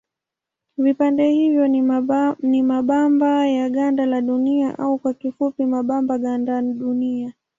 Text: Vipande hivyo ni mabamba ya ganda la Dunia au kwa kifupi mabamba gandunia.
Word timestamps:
Vipande 0.77 1.29
hivyo 1.31 1.67
ni 2.47 2.61
mabamba 2.63 3.47
ya 3.47 3.69
ganda 3.69 4.05
la 4.05 4.21
Dunia 4.21 4.79
au 4.79 4.99
kwa 4.99 5.13
kifupi 5.13 5.65
mabamba 5.65 6.17
gandunia. 6.17 7.33